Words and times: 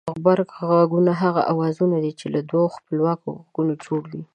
غبرگ 0.13 0.49
غږونه 0.69 1.11
هغه 1.21 1.41
اوازونه 1.51 1.97
دي 2.03 2.11
چې 2.19 2.25
له 2.33 2.41
دوو 2.49 2.73
خپلواکو 2.75 3.27
غږونو 3.41 3.73
جوړ 3.85 4.01
وي 4.11 4.23